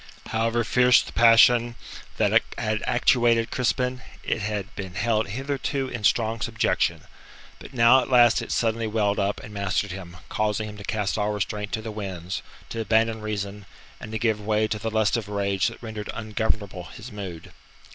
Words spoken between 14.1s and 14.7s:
to give way